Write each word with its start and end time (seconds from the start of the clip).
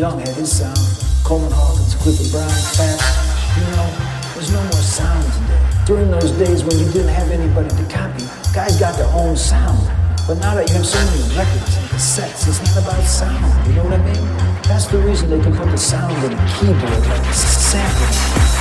Young 0.00 0.18
had 0.18 0.34
his 0.34 0.56
sound. 0.56 0.80
Coleman 1.24 1.52
Hawkins, 1.52 1.94
Clifford 1.96 2.32
Brown, 2.32 2.48
Fast. 2.48 3.04
You 3.52 3.68
know, 3.76 3.84
there's 4.32 4.50
no 4.50 4.62
more 4.62 4.80
sound 4.80 5.28
today. 5.28 5.60
During 5.84 6.10
those 6.10 6.32
days 6.40 6.64
when 6.64 6.78
you 6.78 6.86
didn't 6.86 7.12
have 7.12 7.30
anybody 7.30 7.68
to 7.68 7.84
copy, 7.92 8.24
guys 8.54 8.80
got 8.80 8.96
their 8.96 9.12
own 9.12 9.36
sound. 9.36 9.76
But 10.26 10.38
now 10.40 10.54
that 10.54 10.70
you 10.70 10.76
have 10.76 10.86
so 10.86 10.96
many 11.04 11.36
records 11.36 11.76
and 11.76 11.86
cassettes, 11.92 12.48
it's 12.48 12.64
not 12.64 12.82
about 12.82 13.04
sound. 13.04 13.44
You 13.68 13.74
know 13.74 13.84
what 13.84 14.00
I 14.00 14.02
mean? 14.02 14.24
That's 14.64 14.86
the 14.86 15.00
reason 15.00 15.28
they 15.28 15.38
can 15.38 15.54
put 15.54 15.68
the 15.70 15.76
sound 15.76 16.16
in 16.24 16.32
a 16.32 16.48
keyboard 16.56 17.04
like 17.04 17.20
a 17.20 17.34
sampling. 17.34 18.59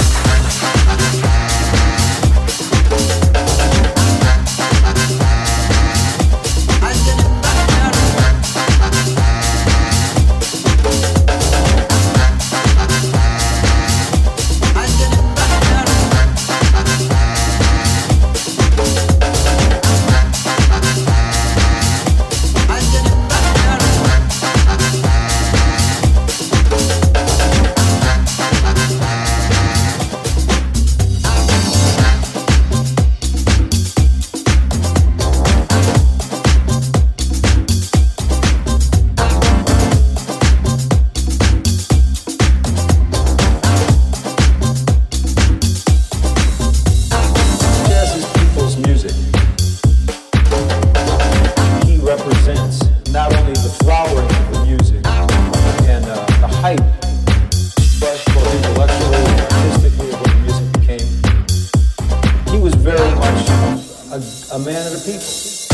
a 64.52 64.60
man 64.60 64.88
of 64.88 64.94
the 64.94 65.12
people. 65.12 65.69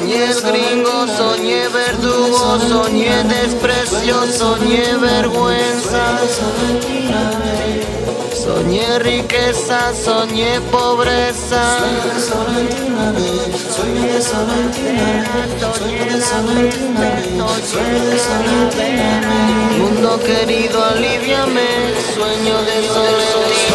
Soñé 0.00 0.32
gringo, 0.32 1.06
soñé 1.14 1.68
verdugo, 1.68 2.58
soñé 2.58 3.22
desprecio, 3.24 4.16
soñé 4.32 4.96
vergüenza. 4.96 6.18
Soñé 8.32 8.98
riqueza, 9.00 9.92
soñé 9.94 10.58
pobreza. 10.72 11.80
Soñé 13.76 14.22
soñé 14.22 14.60
Mundo 19.78 20.18
querido, 20.20 20.82
aliviame, 20.82 21.68
sueño 22.14 22.62
de 22.62 22.88
soledad. 22.88 23.69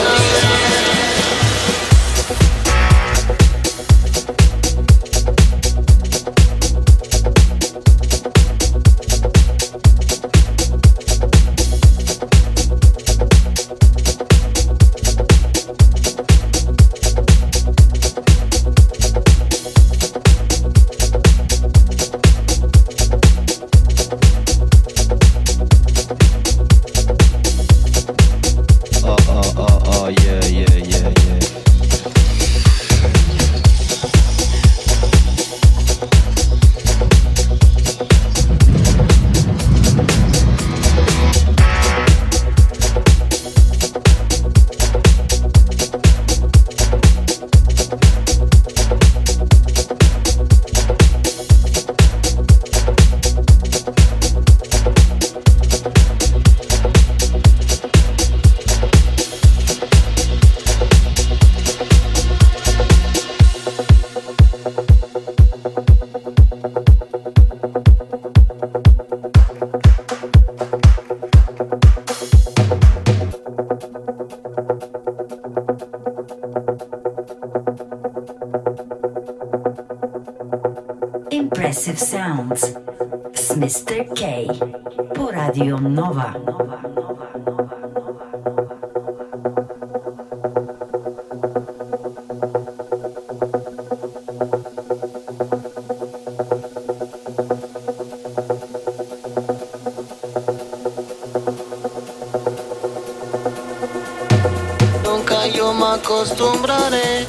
acostumbraré. 105.96 107.26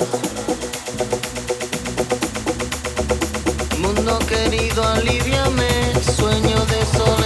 Mundo 3.79 4.19
querido, 4.27 4.83
aliviame, 4.85 5.71
sueño 6.17 6.59
de 6.67 6.99
sol. 6.99 7.17